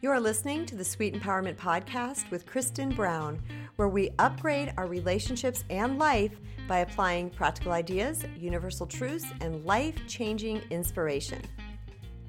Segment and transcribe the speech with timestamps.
[0.00, 3.42] You are listening to the Sweet Empowerment Podcast with Kristen Brown,
[3.74, 9.96] where we upgrade our relationships and life by applying practical ideas, universal truths, and life
[10.06, 11.42] changing inspiration.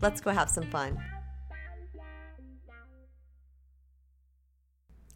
[0.01, 0.99] Let's go have some fun.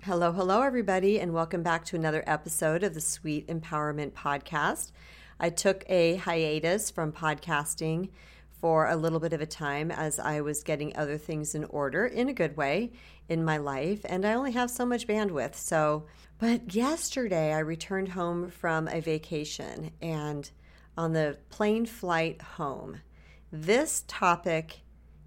[0.03, 4.91] Hello, hello, everybody, and welcome back to another episode of the Sweet Empowerment Podcast.
[5.39, 8.09] I took a hiatus from podcasting
[8.63, 12.05] for a little bit of a time as I was getting other things in order
[12.05, 12.93] in a good way
[13.27, 14.05] in my life.
[14.05, 15.55] And I only have so much bandwidth.
[15.55, 16.05] So,
[16.39, 20.49] but yesterday I returned home from a vacation and
[20.97, 23.01] on the plane flight home,
[23.51, 24.79] this topic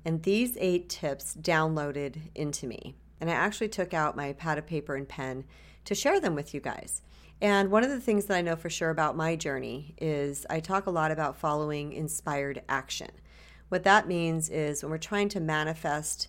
[0.06, 2.96] and these eight tips downloaded into me.
[3.20, 5.44] And I actually took out my pad of paper and pen
[5.84, 7.02] to share them with you guys.
[7.42, 10.60] And one of the things that I know for sure about my journey is I
[10.60, 13.10] talk a lot about following inspired action.
[13.68, 16.28] What that means is when we're trying to manifest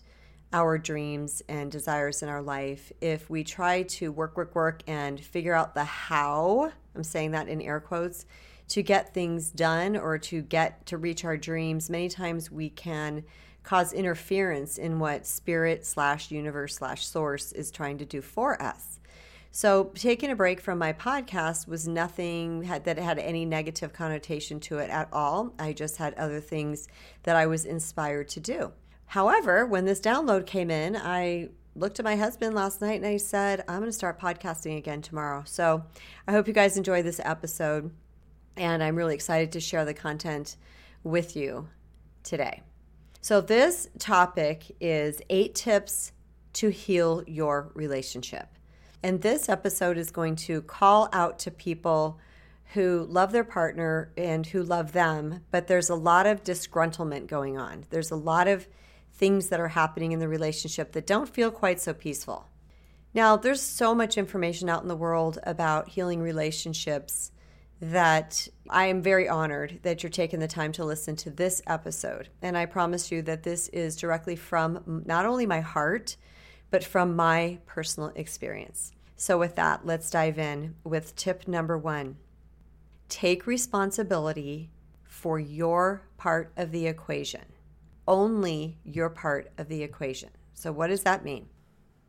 [0.54, 5.20] our dreams and desires in our life, if we try to work, work, work and
[5.20, 8.26] figure out the how, I'm saying that in air quotes,
[8.70, 13.24] to get things done or to get to reach our dreams, many times we can
[13.64, 19.00] cause interference in what spirit slash universe slash source is trying to do for us.
[19.58, 24.78] So, taking a break from my podcast was nothing that had any negative connotation to
[24.78, 25.52] it at all.
[25.58, 26.88] I just had other things
[27.24, 28.72] that I was inspired to do.
[29.08, 33.18] However, when this download came in, I looked at my husband last night and I
[33.18, 35.42] said, I'm going to start podcasting again tomorrow.
[35.48, 35.84] So,
[36.28, 37.90] I hope you guys enjoy this episode.
[38.58, 40.56] And I'm really excited to share the content
[41.04, 41.68] with you
[42.22, 42.62] today.
[43.22, 46.12] So, this topic is eight tips
[46.54, 48.50] to heal your relationship.
[49.04, 52.20] And this episode is going to call out to people
[52.74, 57.58] who love their partner and who love them, but there's a lot of disgruntlement going
[57.58, 57.86] on.
[57.90, 58.68] There's a lot of
[59.14, 62.48] things that are happening in the relationship that don't feel quite so peaceful.
[63.14, 67.32] Now, there's so much information out in the world about healing relationships
[67.80, 72.30] that I am very honored that you're taking the time to listen to this episode.
[72.42, 76.18] And I promise you that this is directly from not only my heart,
[76.70, 78.92] but from my personal experience.
[79.16, 82.18] So, with that, let's dive in with tip number one
[83.10, 84.70] take responsibility
[85.04, 87.46] for your part of the equation,
[88.08, 90.30] only your part of the equation.
[90.54, 91.48] So, what does that mean?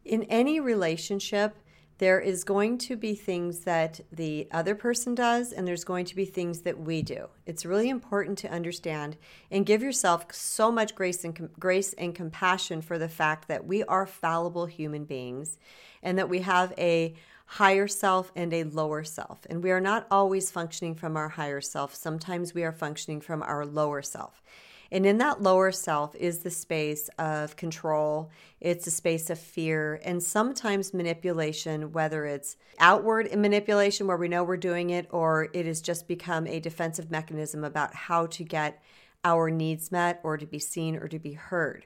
[0.04, 1.56] In any relationship,
[1.98, 6.16] there is going to be things that the other person does, and there's going to
[6.16, 7.26] be things that we do.
[7.44, 9.16] It's really important to understand
[9.50, 13.66] and give yourself so much grace and com- grace and compassion for the fact that
[13.66, 15.58] we are fallible human beings,
[16.02, 17.14] and that we have a
[17.46, 21.60] higher self and a lower self, and we are not always functioning from our higher
[21.60, 21.94] self.
[21.94, 24.42] Sometimes we are functioning from our lower self.
[24.90, 30.00] And in that lower self is the space of control, it's a space of fear,
[30.02, 35.66] and sometimes manipulation, whether it's outward manipulation where we know we're doing it, or it
[35.66, 38.82] has just become a defensive mechanism about how to get
[39.24, 41.84] our needs met or to be seen or to be heard.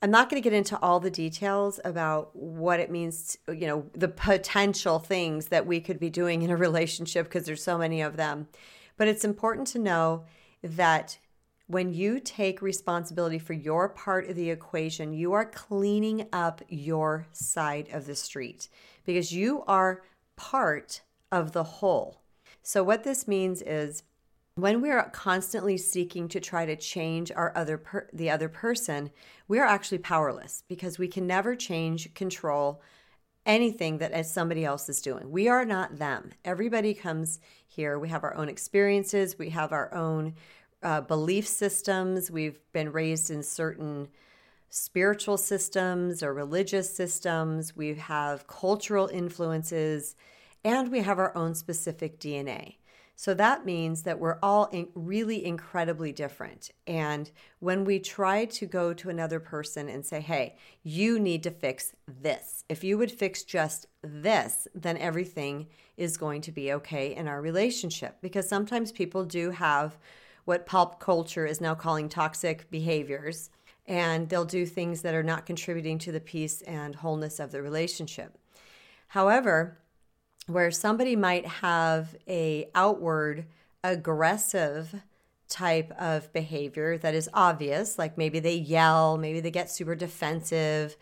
[0.00, 3.66] I'm not going to get into all the details about what it means, to, you
[3.66, 7.76] know, the potential things that we could be doing in a relationship because there's so
[7.76, 8.48] many of them.
[8.96, 10.24] But it's important to know
[10.62, 11.18] that
[11.68, 17.26] when you take responsibility for your part of the equation, you are cleaning up your
[17.32, 18.68] side of the street
[19.04, 20.02] because you are
[20.34, 22.22] part of the whole.
[22.62, 24.02] So, what this means is
[24.54, 29.10] when we are constantly seeking to try to change our other per- the other person,
[29.46, 32.80] we are actually powerless because we can never change, control
[33.44, 35.30] anything that as somebody else is doing.
[35.30, 36.32] We are not them.
[36.44, 37.98] Everybody comes here.
[37.98, 39.38] We have our own experiences.
[39.38, 40.34] We have our own
[40.82, 42.30] uh, belief systems.
[42.30, 44.08] We've been raised in certain
[44.70, 47.76] spiritual systems or religious systems.
[47.76, 50.14] We have cultural influences,
[50.64, 52.76] and we have our own specific DNA.
[53.20, 56.70] So that means that we're all in really incredibly different.
[56.86, 57.28] And
[57.58, 61.96] when we try to go to another person and say, hey, you need to fix
[62.06, 65.66] this, if you would fix just this, then everything
[65.96, 68.18] is going to be okay in our relationship.
[68.20, 69.98] Because sometimes people do have
[70.48, 73.50] what pop culture is now calling toxic behaviors,
[73.86, 77.60] and they'll do things that are not contributing to the peace and wholeness of the
[77.60, 78.38] relationship.
[79.08, 79.76] However,
[80.46, 83.44] where somebody might have a outward
[83.84, 85.02] aggressive
[85.50, 90.94] type of behavior that is obvious like maybe they yell maybe they get super defensive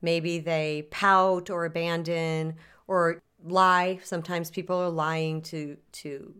[0.00, 2.54] maybe they pout or abandon
[2.86, 6.32] or lie sometimes people are lying to to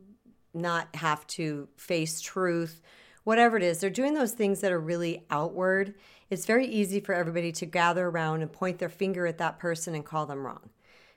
[0.52, 2.80] not have to face truth,
[3.24, 3.80] whatever it is.
[3.80, 5.94] They're doing those things that are really outward
[6.30, 9.94] it's very easy for everybody to gather around and point their finger at that person
[9.94, 10.70] and call them wrong.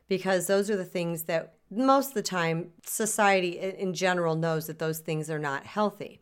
[0.10, 4.80] Because those are the things that most of the time society in general knows that
[4.80, 6.20] those things are not healthy.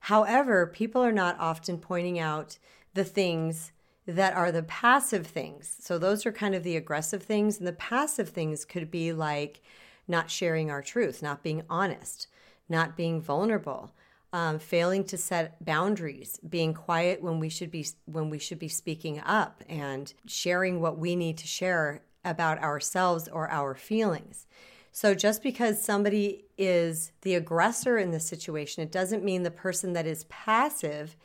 [0.00, 2.58] However, people are not often pointing out
[2.94, 3.72] the things
[4.06, 5.76] that are the passive things.
[5.80, 7.58] So those are kind of the aggressive things.
[7.58, 9.60] And the passive things could be like
[10.06, 12.28] not sharing our truth, not being honest,
[12.68, 13.92] not being vulnerable,
[14.32, 18.68] um, failing to set boundaries, being quiet when we should be when we should be
[18.68, 24.46] speaking up and sharing what we need to share about ourselves or our feelings.
[24.92, 29.92] So just because somebody is the aggressor in the situation, it doesn't mean the person
[29.92, 31.16] that is passive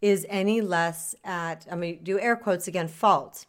[0.00, 3.46] is any less at, I mean, do air quotes again, fault.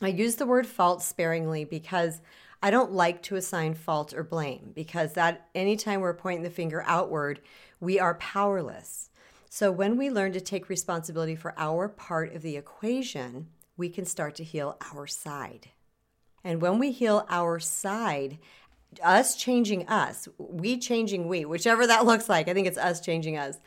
[0.00, 2.20] I use the word fault sparingly because
[2.62, 6.84] I don't like to assign fault or blame because that anytime we're pointing the finger
[6.86, 7.40] outward,
[7.80, 9.10] we are powerless.
[9.50, 14.04] So when we learn to take responsibility for our part of the equation, we can
[14.04, 15.70] start to heal our side.
[16.44, 18.38] And when we heal our side,
[19.02, 23.36] us changing us, we changing we, whichever that looks like, I think it's us changing
[23.36, 23.58] us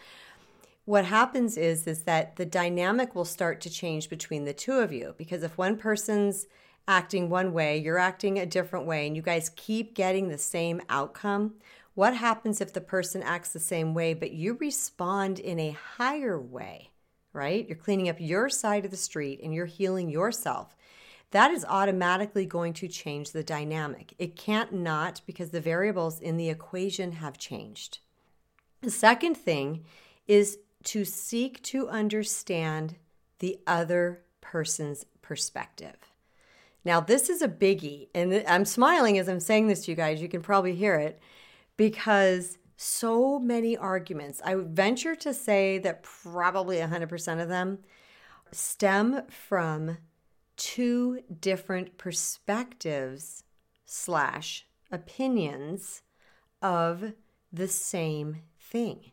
[0.86, 4.94] what happens is is that the dynamic will start to change between the two of
[4.94, 6.48] you because if one person's
[6.88, 10.82] acting one way, you're acting a different way and you guys keep getting the same
[10.90, 11.56] outcome,
[11.94, 16.40] what happens if the person acts the same way but you respond in a higher
[16.40, 16.92] way,
[17.34, 17.68] right?
[17.68, 20.76] You're cleaning up your side of the street and you're healing yourself.
[21.32, 24.14] That is automatically going to change the dynamic.
[24.20, 28.00] It can't not because the variables in the equation have changed.
[28.82, 29.84] The second thing
[30.28, 32.96] is to seek to understand
[33.40, 35.96] the other person's perspective.
[36.86, 40.22] Now, this is a biggie, and I'm smiling as I'm saying this to you guys.
[40.22, 41.20] You can probably hear it
[41.76, 47.80] because so many arguments, I would venture to say that probably 100% of them
[48.52, 49.98] stem from
[50.58, 53.44] two different perspectives
[53.86, 56.04] slash opinions
[56.62, 57.14] of
[57.52, 59.12] the same thing.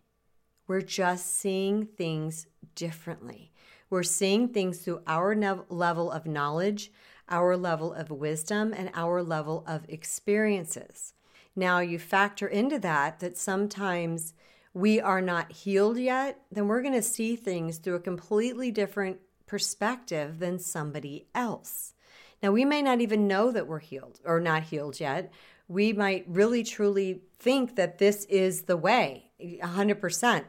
[0.66, 3.52] We're just seeing things differently.
[3.90, 6.92] We're seeing things through our ne- level of knowledge,
[7.32, 11.14] our level of wisdom, and our level of experiences.
[11.56, 14.34] Now, you factor into that that sometimes
[14.74, 19.18] we are not healed yet, then we're going to see things through a completely different
[19.46, 21.94] perspective than somebody else.
[22.42, 25.32] Now, we may not even know that we're healed or not healed yet.
[25.68, 30.44] We might really truly think that this is the way, 100%.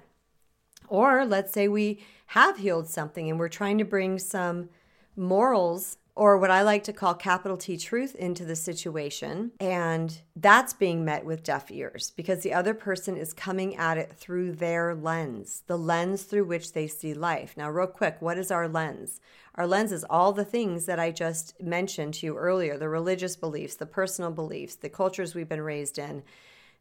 [0.87, 4.69] Or let's say we have healed something and we're trying to bring some
[5.15, 9.51] morals or what I like to call capital T truth into the situation.
[9.59, 14.13] And that's being met with deaf ears because the other person is coming at it
[14.13, 17.55] through their lens, the lens through which they see life.
[17.57, 19.19] Now, real quick, what is our lens?
[19.55, 23.35] Our lens is all the things that I just mentioned to you earlier the religious
[23.35, 26.23] beliefs, the personal beliefs, the cultures we've been raised in,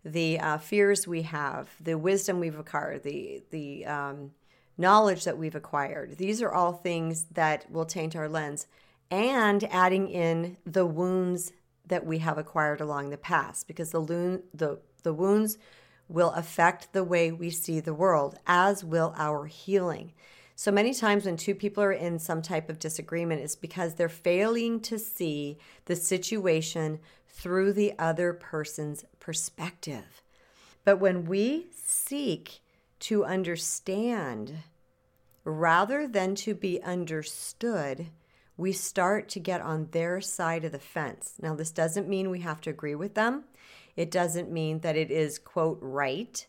[0.04, 4.32] the uh, fears we have, the wisdom we've acquired, the the um,
[4.78, 6.16] knowledge that we've acquired.
[6.16, 8.66] These are all things that will taint our lens,
[9.12, 11.52] and adding in the wounds
[11.86, 15.58] that we have acquired along the past, because the lo- the the wounds
[16.08, 20.12] will affect the way we see the world, as will our healing.
[20.54, 24.08] So many times when two people are in some type of disagreement, it's because they're
[24.08, 30.22] failing to see the situation through the other person's perspective.
[30.84, 32.60] But when we seek
[33.00, 34.54] to understand
[35.44, 38.06] rather than to be understood,
[38.56, 41.34] we start to get on their side of the fence.
[41.40, 43.44] Now, this doesn't mean we have to agree with them.
[43.96, 46.46] It doesn't mean that it is, quote, right.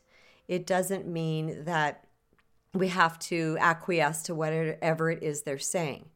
[0.47, 2.05] It doesn't mean that
[2.73, 6.09] we have to acquiesce to whatever it is they're saying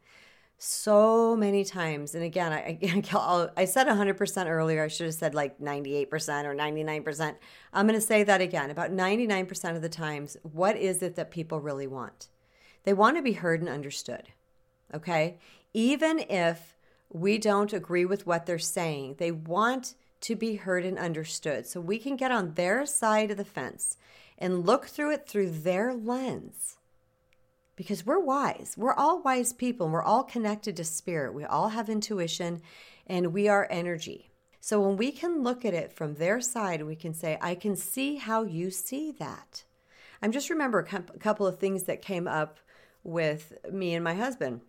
[0.58, 2.16] so many times.
[2.16, 2.80] And again, I,
[3.14, 4.84] I, I said 100% earlier.
[4.84, 6.12] I should have said like 98%
[6.46, 7.36] or 99%.
[7.74, 8.70] I'm going to say that again.
[8.70, 12.30] About 99% of the times, what is it that people really want?
[12.84, 14.24] They want to be heard and understood.
[14.94, 15.38] Okay?
[15.78, 16.76] Even if
[17.08, 21.68] we don't agree with what they're saying, they want to be heard and understood.
[21.68, 23.96] So we can get on their side of the fence
[24.40, 26.78] and look through it through their lens
[27.76, 28.74] because we're wise.
[28.76, 31.36] We're all wise people and we're all connected to spirit.
[31.36, 32.64] We all have intuition
[33.06, 34.32] and we are energy.
[34.60, 37.76] So when we can look at it from their side, we can say, I can
[37.76, 39.64] see how you see that.
[40.24, 42.58] I'm just remember a couple of things that came up
[43.04, 44.62] with me and my husband.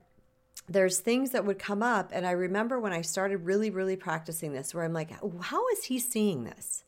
[0.68, 4.52] There's things that would come up, and I remember when I started really, really practicing
[4.52, 5.10] this, where I'm like,
[5.42, 6.84] how is he seeing this?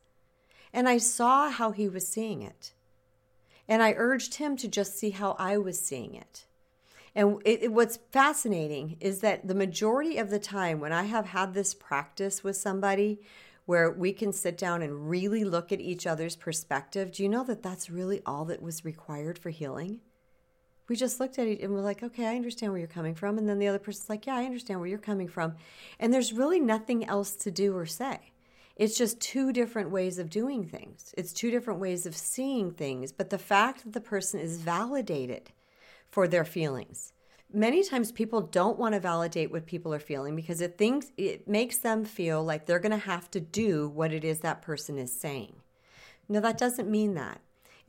[0.72, 2.72] And I saw how he was seeing it.
[3.66, 6.44] And I urged him to just see how I was seeing it.
[7.14, 11.26] And it, it, what's fascinating is that the majority of the time when I have
[11.26, 13.20] had this practice with somebody
[13.66, 17.44] where we can sit down and really look at each other's perspective, do you know
[17.44, 20.00] that that's really all that was required for healing?
[20.90, 23.38] We just looked at it and we're like, okay, I understand where you're coming from.
[23.38, 25.54] And then the other person's like, yeah, I understand where you're coming from.
[26.00, 28.32] And there's really nothing else to do or say.
[28.74, 31.14] It's just two different ways of doing things.
[31.16, 33.12] It's two different ways of seeing things.
[33.12, 35.52] But the fact that the person is validated
[36.10, 37.12] for their feelings.
[37.52, 41.46] Many times people don't want to validate what people are feeling because it thinks it
[41.46, 44.98] makes them feel like they're going to have to do what it is that person
[44.98, 45.54] is saying.
[46.28, 47.40] No, that doesn't mean that.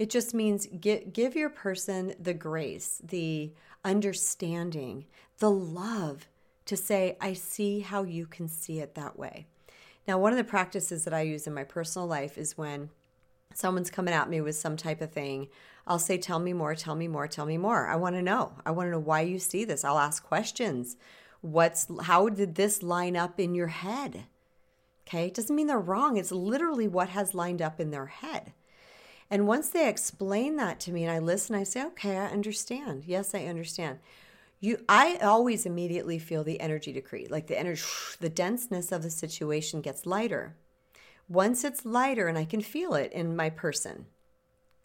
[0.02, 3.54] It just means give, give your person the grace, the
[3.86, 5.06] understanding,
[5.38, 6.28] the love
[6.66, 9.46] to say, I see how you can see it that way.
[10.08, 12.90] Now, one of the practices that I use in my personal life is when
[13.54, 15.50] someone's coming at me with some type of thing,
[15.86, 17.86] I'll say, Tell me more, tell me more, tell me more.
[17.86, 18.54] I want to know.
[18.66, 19.84] I want to know why you see this.
[19.84, 20.98] I'll ask questions.
[21.42, 24.24] What's how did this line up in your head?
[25.08, 26.18] Okay, it doesn't mean they're wrong.
[26.18, 28.54] It's literally what has lined up in their head.
[29.32, 33.06] And once they explain that to me and I listen, I say, okay, I understand.
[33.08, 34.00] Yes, I understand.
[34.60, 37.82] You, I always immediately feel the energy decree, like the energy,
[38.20, 40.58] the denseness of the situation gets lighter.
[41.30, 44.06] Once it's lighter and I can feel it in my person,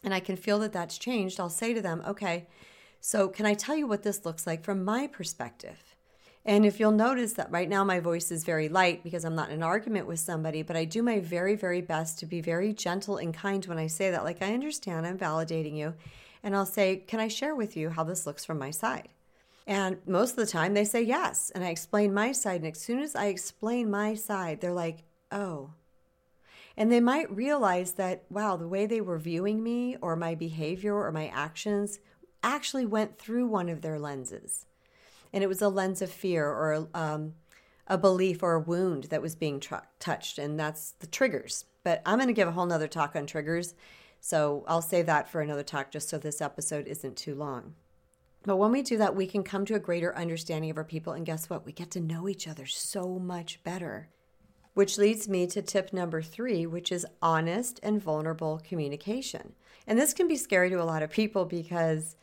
[0.01, 2.47] and I can feel that that's changed, I'll say to them, okay,
[3.01, 5.86] so can I tell you what this looks like from my perspective?
[6.47, 9.49] And if you'll notice that right now my voice is very light because I'm not
[9.49, 12.71] in an argument with somebody, but I do my very, very best to be very
[12.71, 14.23] gentle and kind when I say that.
[14.23, 15.93] Like, I understand, I'm validating you.
[16.41, 19.09] And I'll say, Can I share with you how this looks from my side?
[19.67, 21.51] And most of the time they say yes.
[21.53, 22.61] And I explain my side.
[22.61, 25.71] And as soon as I explain my side, they're like, Oh,
[26.77, 30.93] and they might realize that, wow, the way they were viewing me or my behavior
[30.93, 31.99] or my actions
[32.43, 34.67] actually went through one of their lenses.
[35.33, 37.33] And it was a lens of fear or um,
[37.87, 40.37] a belief or a wound that was being tr- touched.
[40.37, 41.65] And that's the triggers.
[41.83, 43.73] But I'm going to give a whole nother talk on triggers.
[44.19, 47.75] So I'll save that for another talk just so this episode isn't too long.
[48.43, 51.13] But when we do that, we can come to a greater understanding of our people.
[51.13, 51.65] And guess what?
[51.65, 54.09] We get to know each other so much better.
[54.73, 59.53] Which leads me to tip number three, which is honest and vulnerable communication.
[59.87, 62.15] And this can be scary to a lot of people because,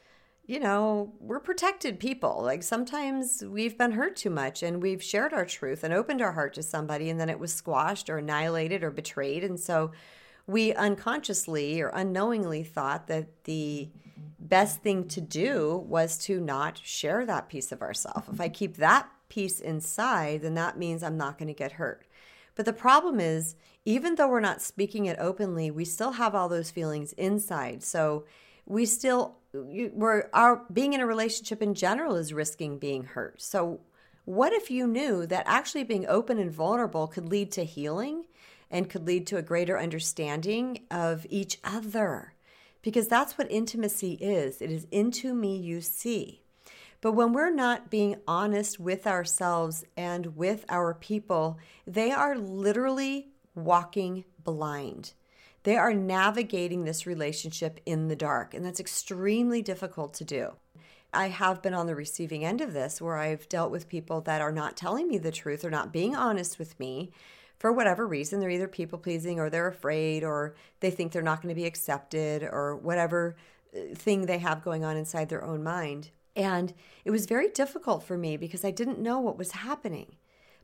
[0.47, 2.41] you know, we're protected people.
[2.43, 6.33] Like sometimes we've been hurt too much and we've shared our truth and opened our
[6.33, 9.43] heart to somebody and then it was squashed or annihilated or betrayed.
[9.43, 9.93] And so
[10.47, 13.89] we unconsciously or unknowingly thought that the
[14.39, 18.29] best thing to do was to not share that piece of ourselves.
[18.31, 22.07] If I keep that piece inside, then that means I'm not going to get hurt.
[22.55, 26.49] But the problem is, even though we're not speaking it openly, we still have all
[26.49, 27.83] those feelings inside.
[27.83, 28.25] So
[28.67, 33.41] we still we're our being in a relationship in general is risking being hurt.
[33.41, 33.81] So
[34.25, 38.25] what if you knew that actually being open and vulnerable could lead to healing
[38.71, 42.35] and could lead to a greater understanding of each other?
[42.83, 44.61] Because that's what intimacy is.
[44.61, 46.43] It is into me you see.
[47.01, 53.29] But when we're not being honest with ourselves and with our people, they are literally
[53.55, 55.13] walking blind.
[55.65, 60.53] They are navigating this relationship in the dark, and that's extremely difficult to do.
[61.13, 64.41] I have been on the receiving end of this where I've dealt with people that
[64.41, 67.13] are not telling me the truth or not being honest with me
[67.59, 68.41] for whatever reason.
[68.41, 71.67] They're either people pleasing or they're afraid or they think they're not going to be
[71.67, 73.37] accepted or whatever
[73.75, 76.11] uh, thing they have going on inside their own mind.
[76.37, 80.17] And it was very difficult for me because I didn't know what was happening.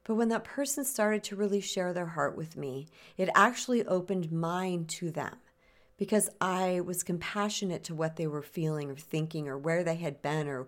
[0.04, 4.32] But when that person started to really share their heart with me, it actually opened
[4.32, 5.36] mine to them
[5.98, 10.22] because I was compassionate to what they were feeling or thinking or where they had
[10.22, 10.66] been or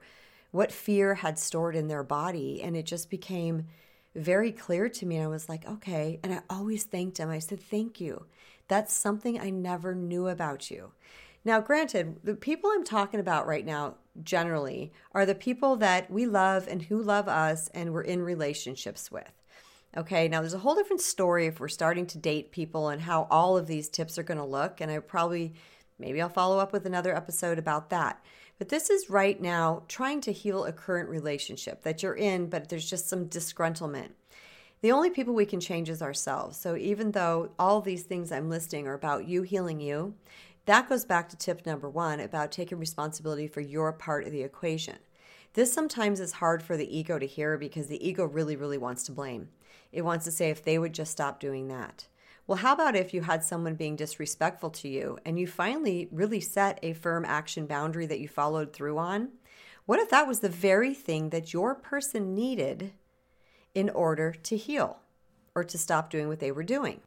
[0.50, 2.62] what fear had stored in their body.
[2.62, 3.66] And it just became
[4.14, 5.16] very clear to me.
[5.16, 6.20] And I was like, okay.
[6.22, 7.30] And I always thanked him.
[7.30, 8.26] I said, thank you.
[8.68, 10.92] That's something I never knew about you.
[11.44, 16.26] Now, granted, the people I'm talking about right now generally are the people that we
[16.26, 19.32] love and who love us and we're in relationships with.
[19.96, 23.26] Okay, now there's a whole different story if we're starting to date people and how
[23.30, 24.80] all of these tips are going to look.
[24.80, 25.54] And I probably,
[25.98, 28.24] maybe I'll follow up with another episode about that.
[28.58, 32.68] But this is right now trying to heal a current relationship that you're in, but
[32.68, 34.10] there's just some disgruntlement.
[34.82, 36.56] The only people we can change is ourselves.
[36.58, 40.14] So even though all these things I'm listing are about you healing you,
[40.66, 44.42] that goes back to tip number one about taking responsibility for your part of the
[44.42, 44.98] equation.
[45.54, 49.02] This sometimes is hard for the ego to hear because the ego really, really wants
[49.04, 49.48] to blame.
[49.90, 52.06] It wants to say if they would just stop doing that.
[52.46, 56.40] Well, how about if you had someone being disrespectful to you and you finally really
[56.40, 59.28] set a firm action boundary that you followed through on?
[59.84, 62.92] What if that was the very thing that your person needed
[63.74, 64.98] in order to heal
[65.54, 67.00] or to stop doing what they were doing?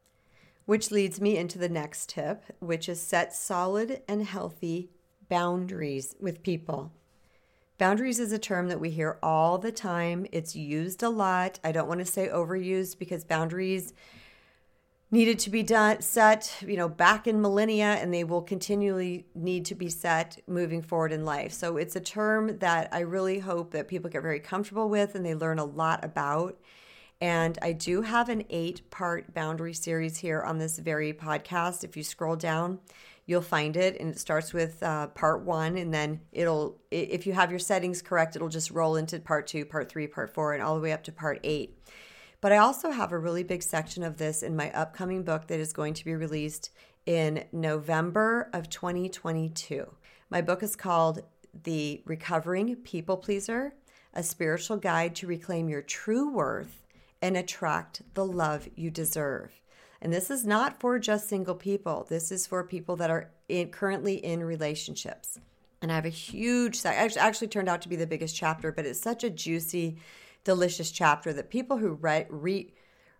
[0.66, 4.90] Which leads me into the next tip, which is set solid and healthy
[5.28, 6.92] boundaries with people.
[7.78, 10.26] Boundaries is a term that we hear all the time.
[10.32, 11.60] It's used a lot.
[11.62, 13.92] I don't want to say overused because boundaries
[15.10, 19.64] needed to be done set, you know, back in millennia and they will continually need
[19.66, 21.52] to be set moving forward in life.
[21.52, 25.24] So it's a term that I really hope that people get very comfortable with and
[25.24, 26.58] they learn a lot about.
[27.20, 31.82] And I do have an eight part boundary series here on this very podcast.
[31.82, 32.78] If you scroll down,
[33.24, 33.98] you'll find it.
[33.98, 35.76] And it starts with uh, part one.
[35.76, 39.64] And then it'll, if you have your settings correct, it'll just roll into part two,
[39.64, 41.78] part three, part four, and all the way up to part eight.
[42.42, 45.58] But I also have a really big section of this in my upcoming book that
[45.58, 46.70] is going to be released
[47.06, 49.90] in November of 2022.
[50.28, 51.22] My book is called
[51.64, 53.74] The Recovering People Pleaser
[54.12, 56.85] A Spiritual Guide to Reclaim Your True Worth
[57.26, 59.60] and attract the love you deserve.
[60.00, 62.06] And this is not for just single people.
[62.08, 65.40] This is for people that are in, currently in relationships.
[65.82, 68.86] And I have a huge, actually, actually turned out to be the biggest chapter, but
[68.86, 69.96] it's such a juicy,
[70.44, 72.72] delicious chapter that people who read, re,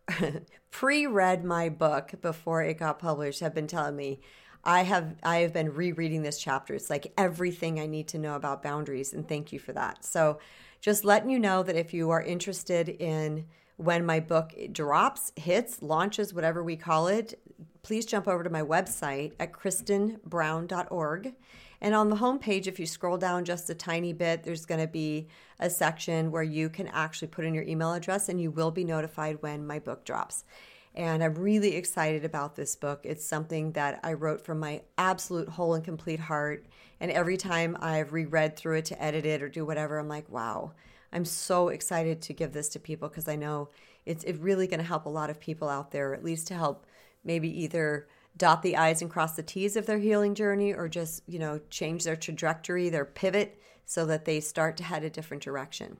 [0.70, 4.20] pre-read my book before it got published have been telling me
[4.62, 6.74] I have I have been rereading this chapter.
[6.74, 10.04] It's like everything I need to know about boundaries, and thank you for that.
[10.04, 10.38] So,
[10.80, 15.82] just letting you know that if you are interested in when my book drops, hits,
[15.82, 17.38] launches, whatever we call it,
[17.82, 21.34] please jump over to my website at kristenbrown.org.
[21.80, 24.86] And on the homepage, if you scroll down just a tiny bit, there's going to
[24.86, 25.28] be
[25.60, 28.84] a section where you can actually put in your email address and you will be
[28.84, 30.44] notified when my book drops.
[30.94, 33.00] And I'm really excited about this book.
[33.04, 36.64] It's something that I wrote from my absolute whole and complete heart.
[37.00, 40.30] And every time I've reread through it to edit it or do whatever, I'm like,
[40.30, 40.72] wow,
[41.12, 43.70] I'm so excited to give this to people because I know
[44.04, 46.54] it's it really going to help a lot of people out there, at least to
[46.54, 46.86] help
[47.24, 51.22] maybe either dot the i's and cross the t's of their healing journey or just
[51.26, 55.42] you know change their trajectory their pivot so that they start to head a different
[55.42, 55.96] direction.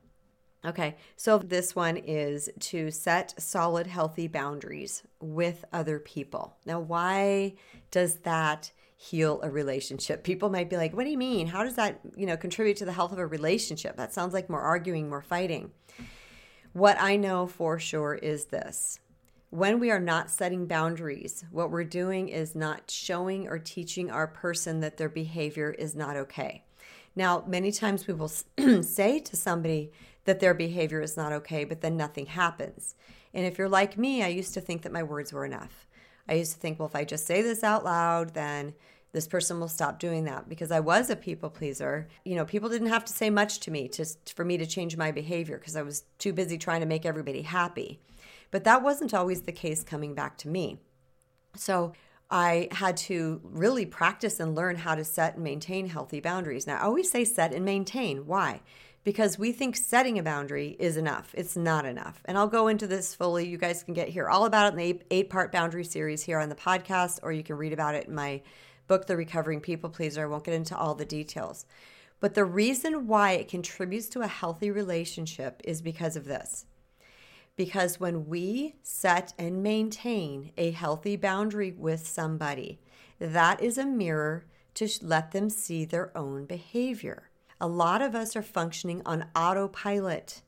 [0.65, 6.57] Okay so this one is to set solid healthy boundaries with other people.
[6.67, 7.55] Now why
[7.91, 10.25] does that heal a relationship.
[10.25, 11.47] People might be like, "What do you mean?
[11.49, 14.49] How does that, you know, contribute to the health of a relationship?" That sounds like
[14.49, 15.73] more arguing, more fighting.
[16.73, 19.01] What I know for sure is this.
[19.51, 24.27] When we are not setting boundaries, what we're doing is not showing or teaching our
[24.27, 26.65] person that their behavior is not okay.
[27.15, 28.29] Now, many times we will
[28.83, 29.93] say to somebody
[30.25, 32.95] that their behavior is not okay, but then nothing happens.
[33.33, 35.86] And if you're like me, I used to think that my words were enough.
[36.29, 38.75] I used to think, well, if I just say this out loud, then
[39.13, 42.09] this person will stop doing that because I was a people pleaser.
[42.25, 44.97] You know, people didn't have to say much to me to, for me to change
[44.97, 48.01] my behavior because I was too busy trying to make everybody happy.
[48.51, 50.81] But that wasn't always the case coming back to me.
[51.55, 51.93] So
[52.31, 56.67] I had to really practice and learn how to set and maintain healthy boundaries.
[56.67, 58.27] Now, I always say set and maintain.
[58.27, 58.61] Why?
[59.07, 61.33] Because we think setting a boundary is enough.
[61.33, 62.21] It's not enough.
[62.25, 63.47] And I'll go into this fully.
[63.47, 66.41] You guys can get here all about it in the eight part boundary series here
[66.41, 68.43] on the podcast, or you can read about it in my
[68.89, 70.25] book, The Recovering People Pleaser.
[70.25, 71.67] I won't get into all the details.
[72.19, 76.67] But the reason why it contributes to a healthy relationship is because of this.
[77.55, 82.81] Because when we set and maintain a healthy boundary with somebody,
[83.21, 87.26] that is a mirror to let them see their own behavior
[87.61, 90.43] a lot of us are functioning on autopilot.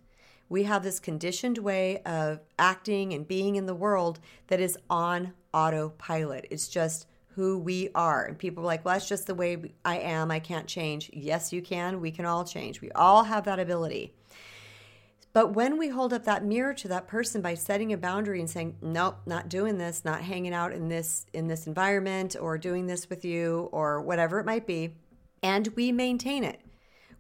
[0.49, 4.19] We have this conditioned way of acting and being in the world
[4.49, 6.47] that is on autopilot.
[6.51, 8.25] It's just who we are.
[8.25, 10.31] And people are like, well, that's just the way I am.
[10.31, 11.11] I can't change.
[11.13, 12.01] Yes, you can.
[12.01, 12.81] We can all change.
[12.81, 14.15] We all have that ability.
[15.33, 18.51] But when we hold up that mirror to that person by setting a boundary and
[18.51, 22.87] saying, "Nope, not doing this, not hanging out in this in this environment or doing
[22.87, 24.95] this with you or whatever it might be,"
[25.43, 26.61] and we maintain it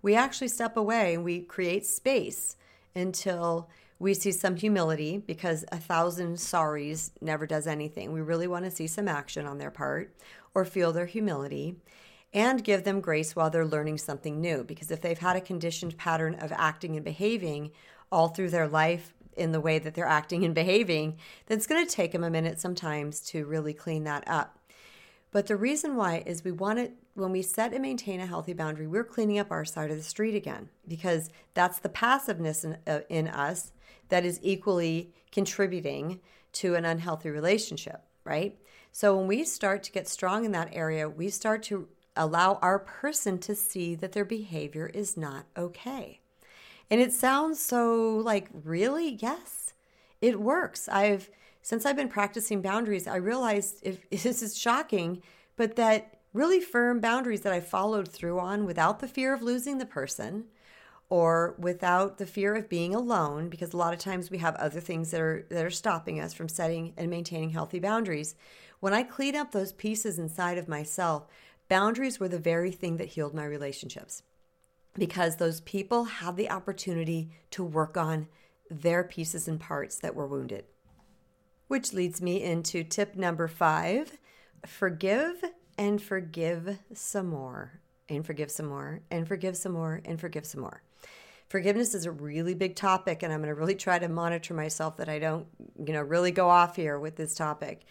[0.09, 2.57] we actually step away and we create space
[2.95, 3.69] until
[3.99, 8.11] we see some humility because a thousand sorries never does anything.
[8.11, 10.17] We really want to see some action on their part
[10.55, 11.77] or feel their humility
[12.33, 14.65] and give them grace while they're learning something new.
[14.65, 17.71] Because if they've had a conditioned pattern of acting and behaving
[18.11, 21.19] all through their life in the way that they're acting and behaving,
[21.49, 24.58] then it's going to take them a minute sometimes to really clean that up.
[25.31, 28.53] But the reason why is we want it when we set and maintain a healthy
[28.53, 32.79] boundary, we're cleaning up our side of the street again because that's the passiveness in,
[32.87, 33.73] uh, in us
[34.09, 36.21] that is equally contributing
[36.53, 38.57] to an unhealthy relationship, right?
[38.93, 42.79] So when we start to get strong in that area, we start to allow our
[42.79, 46.21] person to see that their behavior is not okay.
[46.91, 49.19] And it sounds so like, really?
[49.21, 49.75] Yes,
[50.21, 50.89] it works.
[50.89, 51.31] I've,
[51.69, 55.23] since I've been practicing boundaries, I realized if this is shocking,
[55.55, 59.77] but that really firm boundaries that I followed through on without the fear of losing
[59.77, 60.45] the person
[61.11, 64.81] or without the fear of being alone because a lot of times we have other
[64.81, 68.35] things that are that are stopping us from setting and maintaining healthy boundaries.
[68.81, 71.27] When i clean up those pieces inside of myself
[71.69, 74.23] boundaries were the very thing that healed my relationships
[74.95, 78.29] because those people had the opportunity to work on
[78.71, 80.65] their pieces and parts that were wounded
[81.69, 84.19] which leads me into tip number 5
[84.67, 85.45] forgive
[85.79, 90.63] and forgive some more and forgive some more and forgive some more and forgive some
[90.63, 90.83] more.
[91.49, 94.97] Forgiveness is a really big topic and i'm going to really try to monitor myself
[94.97, 95.47] that i don't
[95.79, 97.85] you know really go off here with this topic.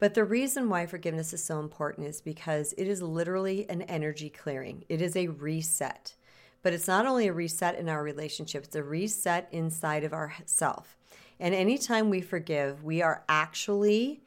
[0.00, 4.30] But the reason why forgiveness is so important is because it is literally an energy
[4.30, 4.84] clearing.
[4.88, 6.14] It is a reset.
[6.62, 10.97] But it's not only a reset in our relationship it's a reset inside of ourself
[11.40, 14.22] and anytime we forgive we are actually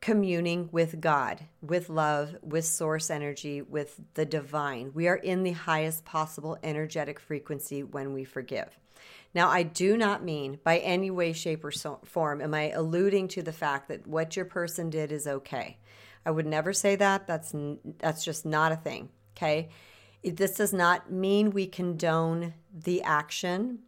[0.00, 4.92] communing with God, with love, with source energy, with the divine.
[4.94, 8.78] We are in the highest possible energetic frequency when we forgive.
[9.34, 13.28] Now, I do not mean by any way, shape, or so form am I alluding
[13.28, 15.78] to the fact that what your person did is okay.
[16.24, 17.26] I would never say that.
[17.26, 17.54] That's
[17.98, 19.10] that's just not a thing.
[19.36, 19.68] Okay,
[20.24, 23.80] this does not mean we condone the action,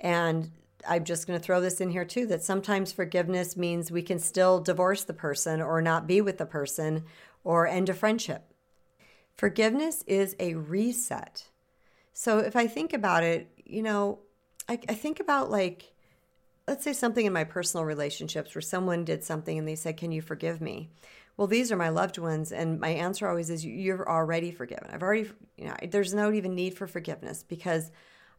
[0.00, 0.50] and
[0.88, 4.18] I'm just going to throw this in here too that sometimes forgiveness means we can
[4.18, 7.04] still divorce the person or not be with the person
[7.44, 8.52] or end a friendship.
[9.36, 11.44] Forgiveness is a reset.
[12.12, 14.18] So if I think about it, you know,
[14.68, 15.92] I, I think about like,
[16.66, 20.10] let's say something in my personal relationships where someone did something and they said, Can
[20.10, 20.90] you forgive me?
[21.36, 22.50] Well, these are my loved ones.
[22.50, 24.88] And my answer always is, You're already forgiven.
[24.92, 27.92] I've already, you know, there's no even need for forgiveness because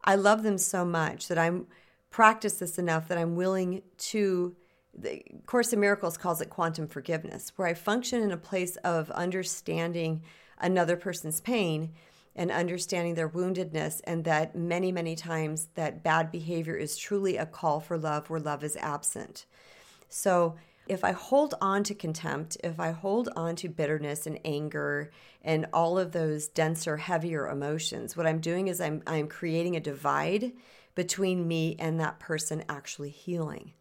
[0.03, 1.67] I love them so much that I'm
[2.09, 4.55] practice this enough that I'm willing to.
[4.97, 9.11] The Course in Miracles calls it quantum forgiveness, where I function in a place of
[9.11, 10.23] understanding
[10.57, 11.93] another person's pain
[12.35, 17.45] and understanding their woundedness, and that many, many times that bad behavior is truly a
[17.45, 19.45] call for love where love is absent.
[20.09, 20.55] So,
[20.87, 25.11] if I hold on to contempt, if I hold on to bitterness and anger
[25.43, 29.79] and all of those denser, heavier emotions, what I'm doing is I'm, I'm creating a
[29.79, 30.51] divide
[30.99, 33.71] between me and that person actually healing.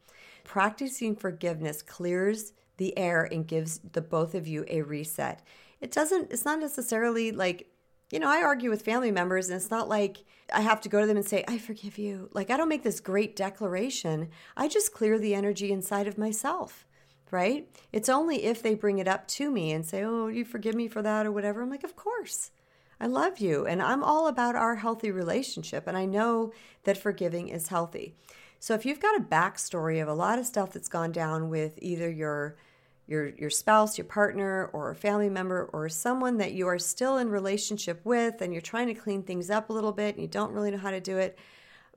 [0.44, 5.42] Practicing forgiveness clears the air and gives the both of you a reset.
[5.80, 7.72] It doesn't, it's not necessarily like,
[8.12, 10.18] you know, I argue with family members and it's not like
[10.52, 12.30] I have to go to them and say, I forgive you.
[12.32, 14.28] Like, I don't make this great declaration.
[14.56, 16.86] I just clear the energy inside of myself,
[17.32, 17.68] right?
[17.92, 20.86] It's only if they bring it up to me and say, Oh, you forgive me
[20.86, 21.62] for that or whatever.
[21.62, 22.52] I'm like, Of course.
[23.00, 23.66] I love you.
[23.66, 25.86] And I'm all about our healthy relationship.
[25.86, 26.52] And I know
[26.84, 28.14] that forgiving is healthy.
[28.60, 31.78] So if you've got a backstory of a lot of stuff that's gone down with
[31.80, 32.56] either your
[33.06, 37.16] your your spouse, your partner, or a family member, or someone that you are still
[37.16, 40.28] in relationship with, and you're trying to clean things up a little bit, and you
[40.28, 41.38] don't really know how to do it,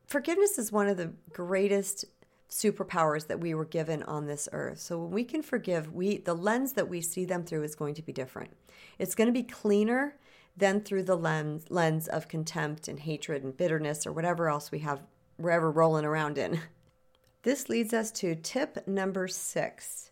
[0.06, 2.06] forgiveness is one of the greatest
[2.50, 4.80] superpowers that we were given on this earth.
[4.80, 7.96] So when we can forgive, we the lens that we see them through is going
[7.96, 8.52] to be different.
[8.98, 10.16] It's going to be cleaner
[10.56, 14.80] than through the lens, lens of contempt and hatred and bitterness or whatever else we
[14.80, 15.02] have
[15.38, 16.60] wherever rolling around in.
[17.44, 20.12] This leads us to tip number six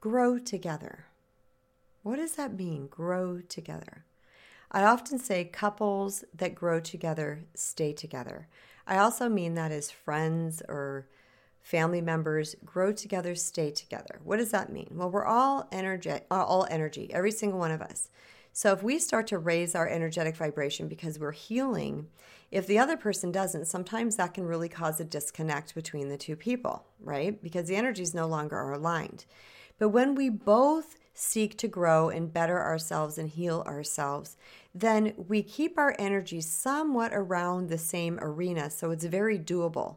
[0.00, 1.04] grow together.
[2.02, 4.06] What does that mean, grow together?
[4.70, 8.48] I often say couples that grow together stay together.
[8.86, 11.06] I also mean that as friends or
[11.60, 14.20] family members grow together, stay together.
[14.22, 14.88] What does that mean?
[14.92, 18.10] Well, we're all energy, all energy, every single one of us.
[18.56, 22.06] So if we start to raise our energetic vibration because we're healing,
[22.52, 26.36] if the other person doesn't, sometimes that can really cause a disconnect between the two
[26.36, 27.42] people, right?
[27.42, 29.24] Because the energies no longer are aligned.
[29.80, 34.36] But when we both seek to grow and better ourselves and heal ourselves,
[34.72, 38.70] then we keep our energy somewhat around the same arena.
[38.70, 39.96] So it's very doable.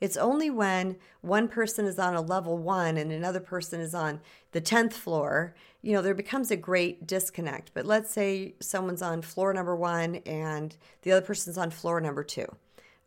[0.00, 4.20] It's only when one person is on a level one and another person is on
[4.52, 7.72] the 10th floor, you know, there becomes a great disconnect.
[7.74, 12.22] But let's say someone's on floor number one and the other person's on floor number
[12.22, 12.46] two.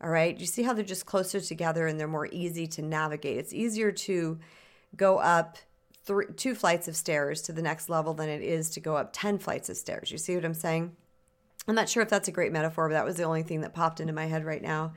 [0.02, 0.38] All right.
[0.38, 3.38] You see how they're just closer together and they're more easy to navigate.
[3.38, 4.38] It's easier to
[4.96, 5.58] go up
[6.04, 9.10] three, two flights of stairs to the next level than it is to go up
[9.12, 10.10] 10 flights of stairs.
[10.10, 10.96] You see what I'm saying?
[11.68, 13.74] I'm not sure if that's a great metaphor, but that was the only thing that
[13.74, 14.92] popped into my head right now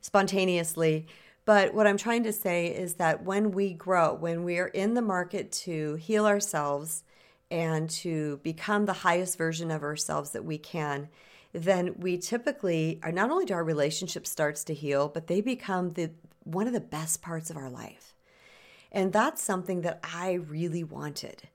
[0.00, 1.06] spontaneously.
[1.44, 4.94] But what I'm trying to say is that when we grow, when we are in
[4.94, 7.04] the market to heal ourselves
[7.50, 11.08] and to become the highest version of ourselves that we can,
[11.52, 15.90] then we typically are not only do our relationship starts to heal, but they become
[15.90, 16.10] the
[16.42, 18.14] one of the best parts of our life.
[18.92, 21.48] And that's something that I really wanted.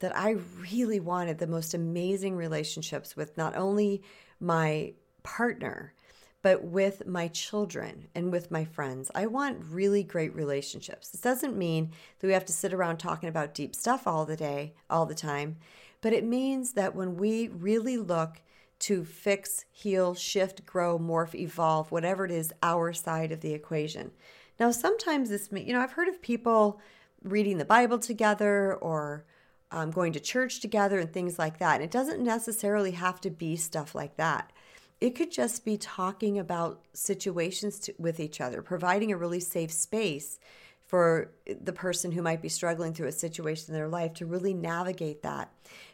[0.00, 0.36] That I
[0.70, 4.02] really wanted the most amazing relationships with not only
[4.40, 5.93] my partner,
[6.44, 9.10] but with my children and with my friends.
[9.14, 11.08] I want really great relationships.
[11.08, 14.36] This doesn't mean that we have to sit around talking about deep stuff all the
[14.36, 15.56] day, all the time,
[16.02, 18.42] but it means that when we really look
[18.80, 24.10] to fix, heal, shift, grow, morph, evolve, whatever it is, our side of the equation.
[24.60, 26.78] Now, sometimes this, you know, I've heard of people
[27.22, 29.24] reading the Bible together or
[29.70, 31.76] um, going to church together and things like that.
[31.76, 34.52] And it doesn't necessarily have to be stuff like that.
[35.04, 39.70] It could just be talking about situations to, with each other, providing a really safe
[39.70, 40.38] space
[40.86, 44.54] for the person who might be struggling through a situation in their life to really
[44.54, 45.52] navigate that.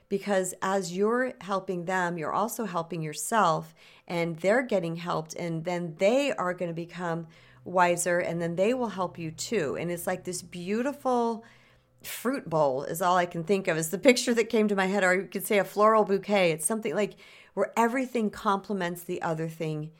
[0.08, 3.74] Because as you're helping them, you're also helping yourself,
[4.06, 7.26] and they're getting helped, and then they are going to become
[7.64, 9.76] wiser, and then they will help you too.
[9.76, 11.44] And it's like this beautiful
[12.04, 14.86] fruit bowl, is all I can think of, is the picture that came to my
[14.86, 16.52] head, or you could say a floral bouquet.
[16.52, 17.14] It's something like
[17.54, 19.90] where everything complements the other thing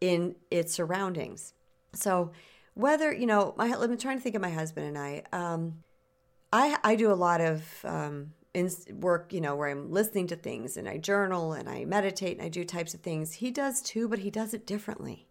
[0.00, 1.54] in its surroundings.
[1.94, 2.32] So,
[2.74, 5.24] whether, you know, my, I'm trying to think of my husband and I.
[5.32, 5.82] Um,
[6.52, 10.36] I, I do a lot of um, in work, you know, where I'm listening to
[10.36, 13.34] things and I journal and I meditate and I do types of things.
[13.34, 15.28] He does too, but he does it differently.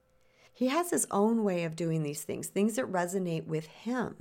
[0.53, 4.17] He has his own way of doing these things, things that resonate with him.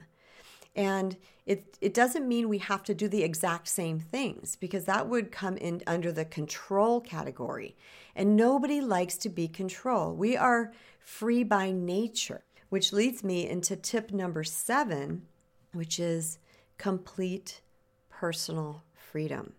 [0.76, 5.08] And it, it doesn't mean we have to do the exact same things because that
[5.08, 7.74] would come in under the control category.
[8.14, 10.18] And nobody likes to be controlled.
[10.18, 15.22] We are free by nature, which leads me into tip number seven,
[15.72, 16.38] which is
[16.76, 17.62] complete
[18.10, 19.54] personal freedom.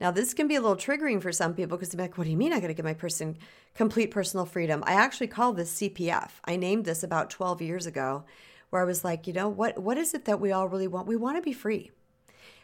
[0.00, 2.30] Now, this can be a little triggering for some people because they're like, what do
[2.30, 3.36] you mean I got to give my person
[3.74, 4.82] complete personal freedom?
[4.86, 6.30] I actually call this CPF.
[6.44, 8.24] I named this about 12 years ago
[8.70, 11.06] where I was like, you know, what what is it that we all really want?
[11.06, 11.90] We want to be free.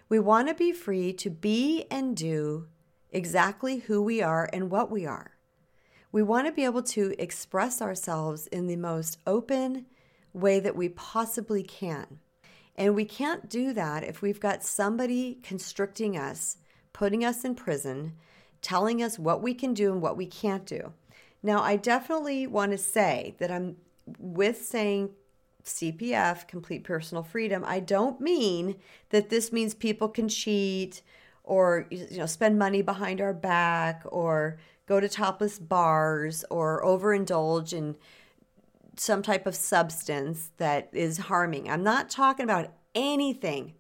[0.09, 2.67] We want to be free to be and do
[3.11, 5.33] exactly who we are and what we are.
[6.13, 9.87] We want to be able to express ourselves in the most open
[10.33, 12.19] way that we possibly can.
[12.77, 16.59] And we can't do that if we've got somebody constricting us,
[16.93, 18.15] putting us in prison,
[18.63, 20.93] telling us what we can do and what we can't do.
[21.43, 23.77] Now, I definitely want to say that I'm
[24.19, 25.11] with saying
[25.65, 28.77] CPF, complete personal freedom, I don't mean
[29.11, 31.03] that this means people can cheat
[31.43, 37.73] or you know spend money behind our back or go to topless bars or overindulge
[37.73, 37.97] in
[38.97, 41.69] some type of substance that is harming.
[41.69, 43.75] I'm not talking about anything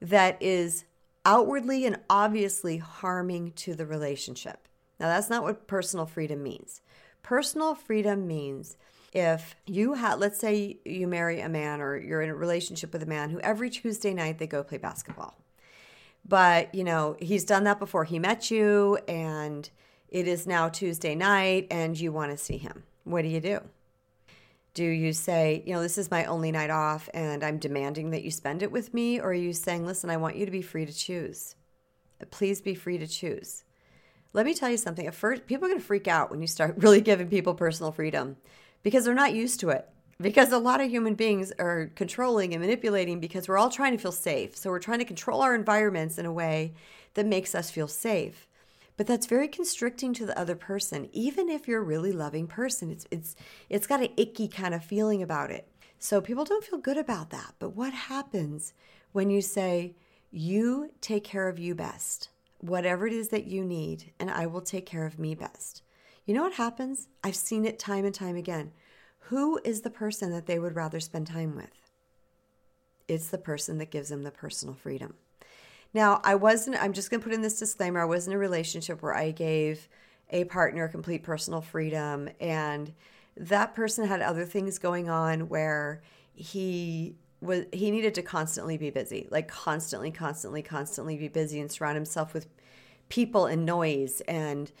[0.00, 0.84] that is
[1.24, 4.68] outwardly and obviously harming to the relationship.
[5.00, 6.82] Now, that's not what personal freedom means.
[7.22, 8.76] Personal freedom means
[9.14, 13.02] if you have, let's say you marry a man or you're in a relationship with
[13.02, 15.38] a man who every Tuesday night they go play basketball.
[16.26, 19.70] But, you know, he's done that before he met you and
[20.08, 22.82] it is now Tuesday night and you want to see him.
[23.04, 23.60] What do you do?
[24.72, 28.24] Do you say, you know, this is my only night off and I'm demanding that
[28.24, 29.20] you spend it with me?
[29.20, 31.54] Or are you saying, listen, I want you to be free to choose?
[32.32, 33.62] Please be free to choose.
[34.32, 35.06] Let me tell you something.
[35.06, 37.92] At first, people are going to freak out when you start really giving people personal
[37.92, 38.38] freedom
[38.84, 39.88] because they're not used to it.
[40.20, 43.98] Because a lot of human beings are controlling and manipulating because we're all trying to
[43.98, 44.56] feel safe.
[44.56, 46.74] So we're trying to control our environments in a way
[47.14, 48.46] that makes us feel safe.
[48.96, 52.92] But that's very constricting to the other person, even if you're a really loving person.
[52.92, 53.34] It's it's
[53.68, 55.66] it's got an icky kind of feeling about it.
[55.98, 57.54] So people don't feel good about that.
[57.58, 58.72] But what happens
[59.10, 59.96] when you say,
[60.30, 64.60] you take care of you best, whatever it is that you need, and I will
[64.60, 65.83] take care of me best?
[66.26, 67.08] You know what happens?
[67.22, 68.72] I've seen it time and time again.
[69.28, 71.90] Who is the person that they would rather spend time with?
[73.08, 75.14] It's the person that gives them the personal freedom.
[75.92, 78.38] Now, I wasn't, I'm just going to put in this disclaimer I was in a
[78.38, 79.88] relationship where I gave
[80.30, 82.92] a partner complete personal freedom, and
[83.36, 86.02] that person had other things going on where
[86.34, 91.70] he was he needed to constantly be busy like constantly constantly constantly be busy and
[91.70, 92.48] surround himself with
[93.08, 94.72] people and noise and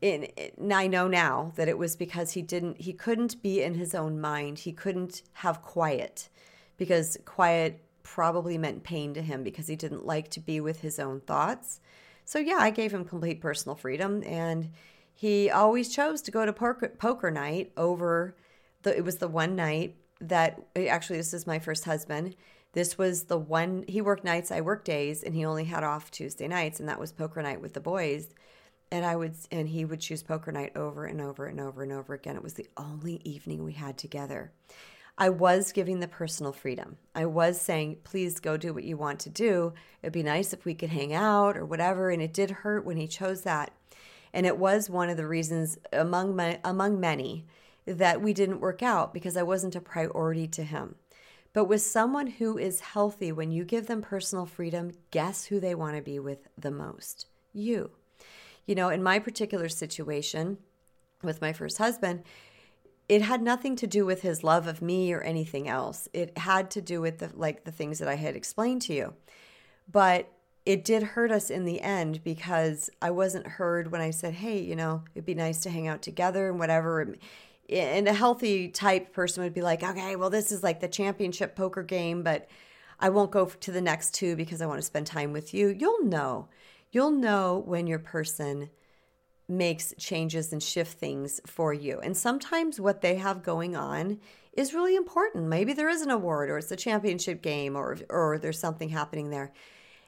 [0.00, 0.28] in,
[0.72, 4.20] I know now that it was because he didn't he couldn't be in his own
[4.20, 4.60] mind.
[4.60, 6.28] He couldn't have quiet
[6.76, 10.98] because quiet probably meant pain to him because he didn't like to be with his
[10.98, 11.80] own thoughts.
[12.24, 14.70] So yeah, I gave him complete personal freedom and
[15.14, 18.36] he always chose to go to poker, poker night over
[18.82, 22.36] the it was the one night that eh, actually, this is my first husband.
[22.72, 26.10] This was the one, he worked nights, I worked days, and he only had off
[26.10, 28.34] Tuesday nights, and that was poker night with the boys.
[28.96, 31.92] And I would, and he would choose poker night over and over and over and
[31.92, 32.34] over again.
[32.34, 34.52] It was the only evening we had together.
[35.18, 36.96] I was giving the personal freedom.
[37.14, 39.74] I was saying, please go do what you want to do.
[40.02, 42.08] It'd be nice if we could hang out or whatever.
[42.08, 43.70] And it did hurt when he chose that.
[44.32, 47.44] And it was one of the reasons among my, among many
[47.84, 50.94] that we didn't work out because I wasn't a priority to him.
[51.52, 55.74] But with someone who is healthy, when you give them personal freedom, guess who they
[55.74, 57.26] want to be with the most?
[57.52, 57.90] You.
[58.66, 60.58] You know, in my particular situation
[61.22, 62.24] with my first husband,
[63.08, 66.08] it had nothing to do with his love of me or anything else.
[66.12, 69.14] It had to do with the like the things that I had explained to you.
[69.90, 70.28] But
[70.64, 74.58] it did hurt us in the end because I wasn't heard when I said, "Hey,
[74.58, 77.14] you know, it'd be nice to hang out together and whatever."
[77.70, 81.54] And a healthy type person would be like, "Okay, well, this is like the championship
[81.54, 82.48] poker game, but
[82.98, 85.68] I won't go to the next two because I want to spend time with you."
[85.68, 86.48] You'll know.
[86.96, 88.70] You'll know when your person
[89.46, 92.00] makes changes and shift things for you.
[92.00, 94.18] And sometimes what they have going on
[94.54, 95.44] is really important.
[95.44, 99.28] Maybe there is an award or it's a championship game or or there's something happening
[99.28, 99.52] there.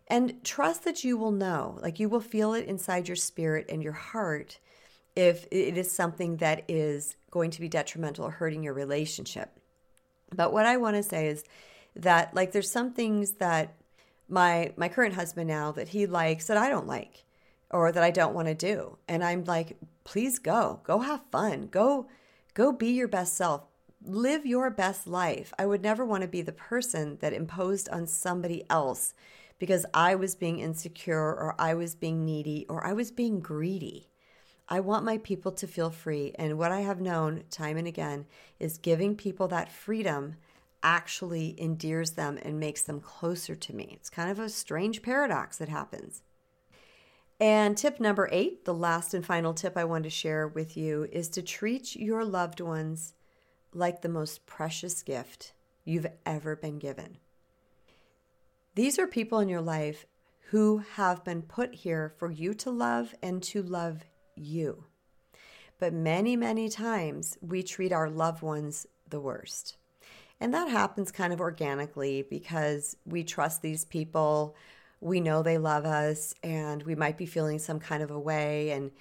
[0.06, 1.78] And trust that you will know.
[1.82, 4.58] Like you will feel it inside your spirit and your heart
[5.14, 9.50] if it is something that is going to be detrimental or hurting your relationship.
[10.34, 11.44] But what I want to say is
[11.96, 13.74] that like there's some things that
[14.28, 17.24] my my current husband now that he likes that I don't like
[17.70, 18.98] or that I don't want to do.
[19.08, 20.80] And I'm like, please go.
[20.84, 21.68] Go have fun.
[21.70, 22.08] Go
[22.54, 23.64] go be your best self.
[24.04, 25.52] Live your best life.
[25.58, 29.12] I would never want to be the person that imposed on somebody else
[29.58, 34.08] because I was being insecure or I was being needy or I was being greedy.
[34.68, 36.32] I want my people to feel free.
[36.38, 38.26] And what I have known time and again
[38.60, 40.36] is giving people that freedom
[40.88, 43.92] actually endears them and makes them closer to me.
[43.92, 46.22] It's kind of a strange paradox that happens.
[47.38, 51.06] And tip number eight, the last and final tip I want to share with you,
[51.12, 53.12] is to treat your loved ones
[53.74, 55.52] like the most precious gift
[55.84, 57.18] you've ever been given.
[58.74, 60.06] These are people in your life
[60.50, 64.84] who have been put here for you to love and to love you.
[65.78, 69.76] But many, many times we treat our loved ones the worst.
[70.40, 74.54] And that happens kind of organically because we trust these people.
[75.00, 78.70] We know they love us and we might be feeling some kind of a way.
[78.70, 78.92] And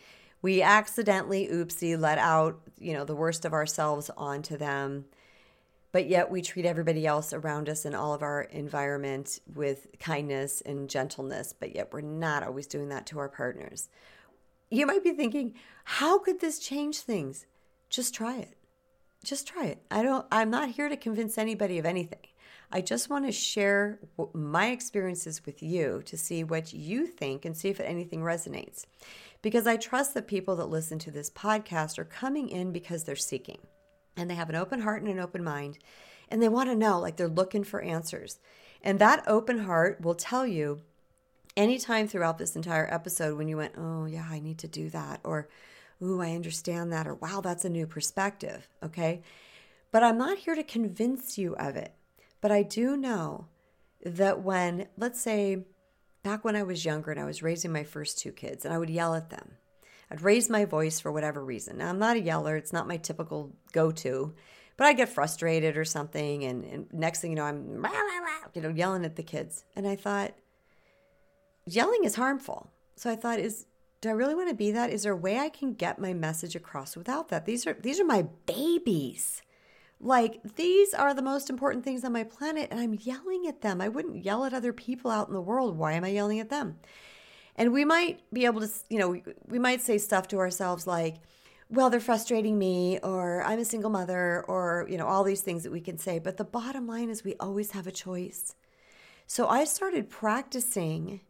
[0.41, 5.05] we accidentally oopsie let out you know the worst of ourselves onto them.
[5.91, 10.61] But yet we treat everybody else around us in all of our environment with kindness
[10.61, 11.53] and gentleness.
[11.57, 13.89] But yet we're not always doing that to our partners.
[14.69, 15.53] You might be thinking
[15.85, 17.45] how could this change things?
[17.89, 18.56] Just try it
[19.27, 22.19] just try it i don't i'm not here to convince anybody of anything
[22.69, 23.99] I just want to share
[24.33, 28.85] my experiences with you to see what you think and see if anything resonates.
[29.41, 33.15] Because I trust that people that listen to this podcast are coming in because they're
[33.15, 33.59] seeking
[34.17, 35.77] and they have an open heart and an open mind
[36.29, 38.39] and they want to know, like they're looking for answers.
[38.83, 40.81] And that open heart will tell you
[41.55, 45.21] anytime throughout this entire episode when you went, oh, yeah, I need to do that,
[45.23, 45.47] or,
[46.01, 48.67] ooh, I understand that, or wow, that's a new perspective.
[48.83, 49.21] Okay.
[49.91, 51.93] But I'm not here to convince you of it.
[52.41, 53.47] But I do know
[54.05, 55.65] that when, let's say,
[56.23, 58.77] back when I was younger and I was raising my first two kids, and I
[58.77, 59.53] would yell at them,
[60.11, 61.77] I'd raise my voice for whatever reason.
[61.77, 64.33] Now, I'm not a yeller, it's not my typical go to,
[64.77, 66.43] but I get frustrated or something.
[66.43, 67.85] And, and next thing you know, I'm,
[68.53, 69.65] you know, yelling at the kids.
[69.75, 70.33] And I thought,
[71.65, 72.71] yelling is harmful.
[72.95, 73.65] So I thought, is,
[74.01, 74.91] do I really want to be that?
[74.91, 77.45] Is there a way I can get my message across without that?
[77.45, 79.41] These are these are my babies.
[79.99, 83.81] Like, these are the most important things on my planet, and I'm yelling at them.
[83.81, 85.75] I wouldn't yell at other people out in the world.
[85.75, 86.77] Why am I yelling at them?
[87.55, 91.15] And we might be able to, you know, we might say stuff to ourselves like,
[91.69, 95.63] well, they're frustrating me, or I'm a single mother, or, you know, all these things
[95.63, 96.19] that we can say.
[96.19, 98.53] But the bottom line is we always have a choice.
[99.25, 101.21] So I started practicing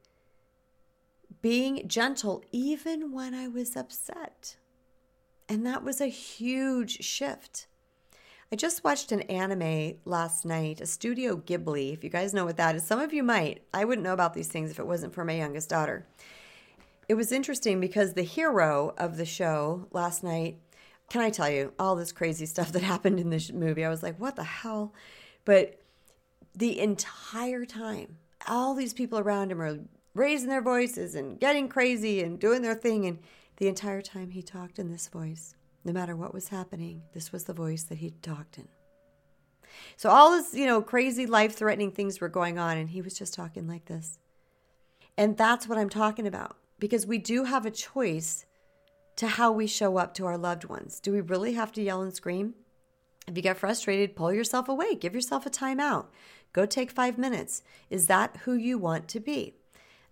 [1.41, 4.57] being gentle even when I was upset.
[5.49, 7.67] And that was a huge shift.
[8.51, 11.91] I just watched an anime last night, a Studio Ghibli.
[11.93, 13.63] If you guys know what that is, some of you might.
[13.73, 16.07] I wouldn't know about these things if it wasn't for my youngest daughter.
[17.09, 20.59] It was interesting because the hero of the show last night,
[21.09, 23.83] can I tell you all this crazy stuff that happened in this movie?
[23.83, 24.93] I was like, what the hell?
[25.43, 25.81] But
[26.55, 28.17] the entire time,
[28.47, 29.77] all these people around him are
[30.17, 33.05] raising their voices and getting crazy and doing their thing.
[33.05, 33.19] And
[33.57, 35.55] the entire time he talked in this voice.
[35.83, 38.67] No matter what was happening, this was the voice that he talked in.
[39.95, 42.77] So all this, you know, crazy life threatening things were going on.
[42.77, 44.19] And he was just talking like this.
[45.17, 48.45] And that's what I'm talking about because we do have a choice
[49.15, 50.99] to how we show up to our loved ones.
[50.99, 52.53] Do we really have to yell and scream?
[53.27, 56.05] If you get frustrated, pull yourself away, give yourself a timeout.
[56.53, 57.63] Go take five minutes.
[57.89, 59.55] Is that who you want to be?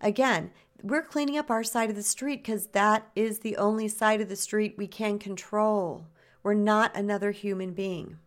[0.00, 0.50] Again,
[0.82, 4.28] we're cleaning up our side of the street because that is the only side of
[4.28, 6.06] the street we can control.
[6.42, 8.18] We're not another human being.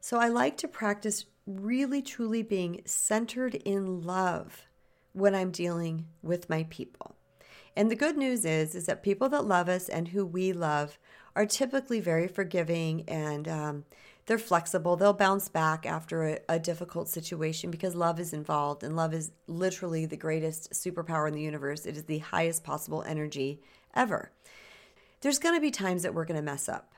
[0.00, 4.66] So I like to practice really truly being centered in love
[5.12, 7.16] when I'm dealing with my people.
[7.76, 10.98] And the good news is is that people that love us and who we love
[11.36, 13.84] are typically very forgiving and um,
[14.26, 14.96] they're flexible.
[14.96, 19.32] They'll bounce back after a, a, difficult situation because love is involved, and love is
[19.46, 21.84] literally the greatest superpower in the universe.
[21.84, 23.60] It is the highest possible energy
[23.94, 24.32] ever.
[25.20, 26.94] There's going to be times that we're going to mess up.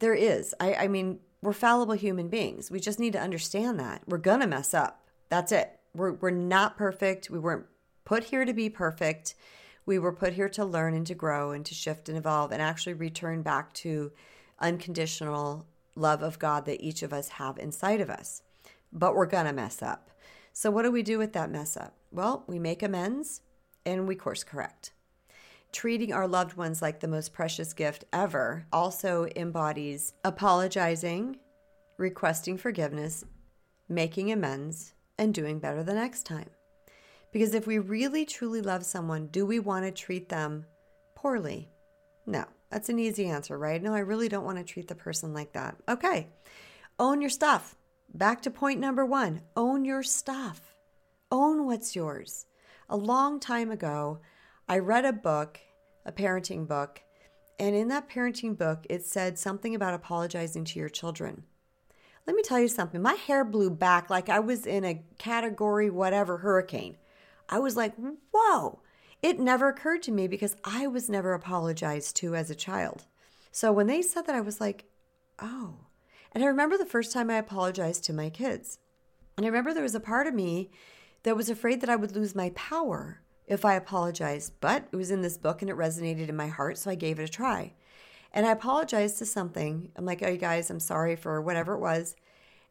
[0.00, 0.54] There is.
[0.58, 2.70] I, I mean, we're fallible human beings.
[2.70, 4.02] We just need to understand that.
[4.06, 5.08] We're going to mess up.
[5.28, 5.78] That's it.
[5.94, 7.30] We're, we're not perfect.
[7.30, 7.66] We weren't
[8.04, 9.34] put here to be perfect.
[9.86, 12.60] We were put here to learn and to grow and to shift and evolve and
[12.60, 14.12] actually return back to
[14.58, 18.42] unconditional love of God that each of us have inside of us.
[18.92, 20.10] But we're going to mess up.
[20.52, 21.94] So, what do we do with that mess up?
[22.12, 23.40] Well, we make amends
[23.84, 24.92] and we course correct.
[25.72, 31.38] Treating our loved ones like the most precious gift ever also embodies apologizing,
[31.98, 33.24] requesting forgiveness,
[33.88, 36.50] making amends, and doing better the next time.
[37.32, 40.66] Because if we really truly love someone, do we want to treat them
[41.16, 41.68] poorly?
[42.26, 42.44] No.
[42.74, 43.80] That's an easy answer, right?
[43.80, 45.76] No, I really don't want to treat the person like that.
[45.88, 46.26] Okay.
[46.98, 47.76] Own your stuff.
[48.12, 50.74] Back to point number one own your stuff.
[51.30, 52.46] Own what's yours.
[52.90, 54.18] A long time ago,
[54.68, 55.60] I read a book,
[56.04, 57.00] a parenting book,
[57.60, 61.44] and in that parenting book, it said something about apologizing to your children.
[62.26, 63.00] Let me tell you something.
[63.00, 66.96] My hair blew back like I was in a category whatever hurricane.
[67.48, 67.94] I was like,
[68.32, 68.80] whoa,
[69.24, 73.06] it never occurred to me because I was never apologized to as a child.
[73.50, 74.84] So when they said that, I was like,
[75.38, 75.76] oh.
[76.32, 78.80] And I remember the first time I apologized to my kids.
[79.38, 80.70] And I remember there was a part of me
[81.22, 84.52] that was afraid that I would lose my power if I apologized.
[84.60, 87.18] But it was in this book and it resonated in my heart, so I gave
[87.18, 87.72] it a try.
[88.30, 89.90] And I apologized to something.
[89.96, 92.14] I'm like, oh, you guys, I'm sorry for whatever it was.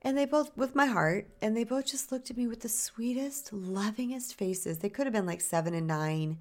[0.03, 2.69] And they both, with my heart, and they both just looked at me with the
[2.69, 4.79] sweetest, lovingest faces.
[4.79, 6.39] They could have been like seven and nine,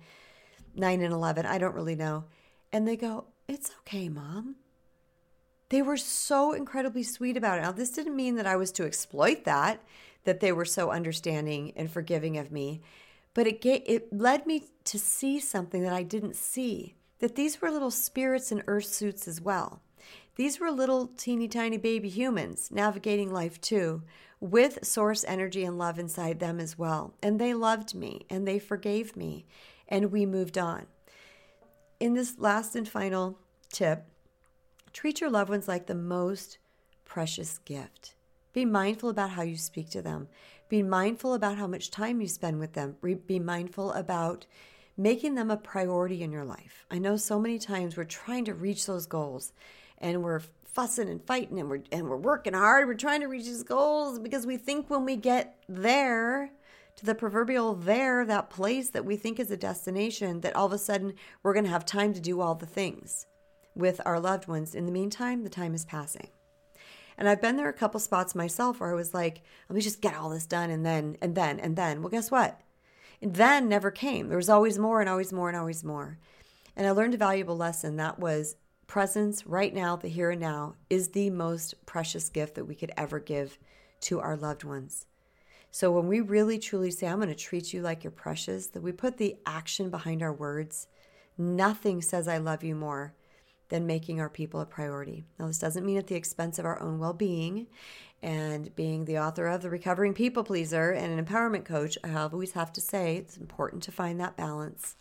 [0.74, 1.46] nine and 11.
[1.46, 2.24] I don't really know.
[2.72, 4.56] And they go, It's okay, mom.
[5.68, 7.62] They were so incredibly sweet about it.
[7.62, 9.82] Now, this didn't mean that I was to exploit that,
[10.24, 12.82] that they were so understanding and forgiving of me,
[13.32, 17.62] but it, gave, it led me to see something that I didn't see that these
[17.62, 19.80] were little spirits in earth suits as well.
[20.36, 24.02] These were little teeny tiny baby humans navigating life too,
[24.40, 27.14] with source energy and love inside them as well.
[27.22, 29.44] And they loved me and they forgave me,
[29.88, 30.86] and we moved on.
[32.00, 33.38] In this last and final
[33.70, 34.06] tip,
[34.92, 36.58] treat your loved ones like the most
[37.04, 38.14] precious gift.
[38.52, 40.28] Be mindful about how you speak to them.
[40.68, 42.96] Be mindful about how much time you spend with them.
[43.26, 44.46] Be mindful about
[44.96, 46.86] making them a priority in your life.
[46.90, 49.52] I know so many times we're trying to reach those goals
[50.02, 52.86] and we're fussing and fighting and we're and we're working hard.
[52.86, 56.50] We're trying to reach these goals because we think when we get there
[56.96, 60.72] to the proverbial there, that place that we think is a destination, that all of
[60.72, 63.26] a sudden we're going to have time to do all the things
[63.74, 64.74] with our loved ones.
[64.74, 66.28] In the meantime, the time is passing.
[67.16, 70.00] And I've been there a couple spots myself where I was like, let me just
[70.00, 72.02] get all this done and then and then and then.
[72.02, 72.60] Well, guess what?
[73.20, 74.28] And then never came.
[74.28, 76.18] There was always more and always more and always more.
[76.74, 78.56] And I learned a valuable lesson that was
[78.92, 82.92] presence right now, the here and now, is the most precious gift that we could
[82.94, 83.58] ever give
[84.02, 85.06] to our loved ones.
[85.70, 88.82] So when we really truly say, I'm going to treat you like you're precious, that
[88.82, 90.88] we put the action behind our words,
[91.38, 93.14] nothing says I love you more
[93.70, 95.24] than making our people a priority.
[95.38, 97.68] Now, this doesn't mean at the expense of our own well being.
[98.22, 102.52] And being the author of The Recovering People Pleaser and an empowerment coach, I always
[102.52, 104.96] have to say it's important to find that balance.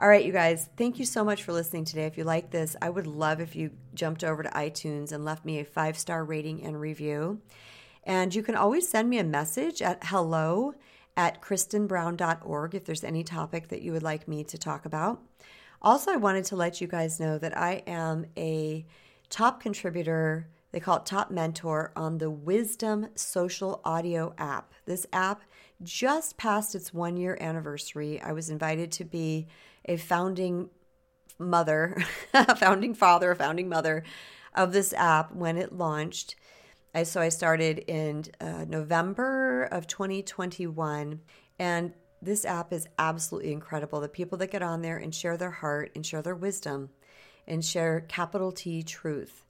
[0.00, 2.04] All right, you guys, thank you so much for listening today.
[2.04, 5.44] If you like this, I would love if you jumped over to iTunes and left
[5.44, 7.40] me a five star rating and review.
[8.04, 10.74] And you can always send me a message at hello
[11.16, 15.20] at kristenbrown.org if there's any topic that you would like me to talk about.
[15.82, 18.86] Also, I wanted to let you guys know that I am a
[19.30, 24.74] top contributor, they call it top mentor, on the Wisdom Social Audio app.
[24.84, 25.42] This app
[25.82, 28.20] just passed its one year anniversary.
[28.20, 29.48] I was invited to be
[29.88, 30.70] a founding
[31.38, 31.96] mother,
[32.34, 34.04] a founding father, a founding mother
[34.54, 36.36] of this app when it launched.
[36.94, 41.20] I, so I started in uh, November of 2021,
[41.58, 44.00] and this app is absolutely incredible.
[44.00, 46.90] The people that get on there and share their heart and share their wisdom
[47.46, 49.44] and share capital T truth.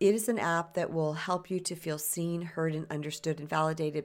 [0.00, 3.48] It is an app that will help you to feel seen, heard, and understood and
[3.48, 4.04] validated,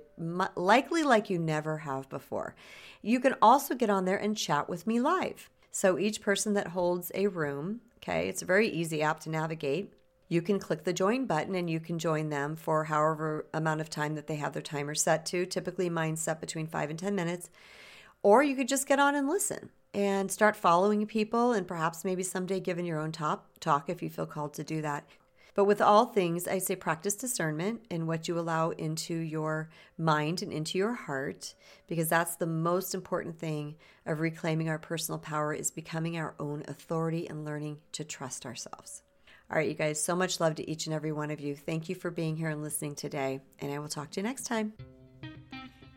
[0.56, 2.56] likely like you never have before.
[3.04, 5.50] You can also get on there and chat with me live.
[5.76, 9.92] So each person that holds a room, okay, it's a very easy app to navigate.
[10.30, 13.90] You can click the join button and you can join them for however amount of
[13.90, 15.48] time that they have their timer set to.
[15.48, 17.50] Typically, mine's set between five and 10 minutes.
[18.22, 22.22] Or you could just get on and listen and start following people and perhaps maybe
[22.22, 25.06] someday giving your own top talk if you feel called to do that.
[25.56, 30.42] But with all things, I say practice discernment in what you allow into your mind
[30.42, 31.54] and into your heart,
[31.88, 33.76] because that's the most important thing
[34.06, 39.04] of reclaiming our personal power is becoming our own authority and learning to trust ourselves.
[39.52, 41.56] All right, you guys, so much love to each and every one of you.
[41.56, 44.46] Thank you for being here and listening today, and I will talk to you next
[44.46, 44.74] time.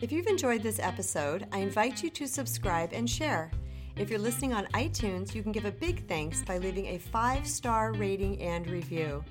[0.03, 3.51] If you've enjoyed this episode, I invite you to subscribe and share.
[3.97, 7.47] If you're listening on iTunes, you can give a big thanks by leaving a five
[7.47, 9.25] star rating and review.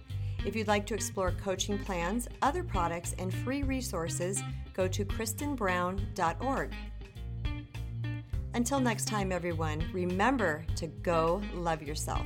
[0.45, 4.43] If you'd like to explore coaching plans, other products, and free resources,
[4.73, 6.73] go to kristenbrown.org.
[8.53, 12.25] Until next time, everyone, remember to go love yourself.